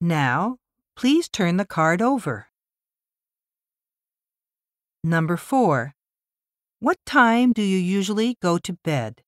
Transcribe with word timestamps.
Now, 0.00 0.58
please 0.96 1.28
turn 1.28 1.56
the 1.56 1.66
card 1.66 2.00
over. 2.00 2.48
Number 5.02 5.36
4. 5.36 5.94
What 6.78 6.98
time 7.04 7.52
do 7.52 7.62
you 7.62 7.78
usually 7.78 8.36
go 8.40 8.58
to 8.58 8.72
bed? 8.84 9.22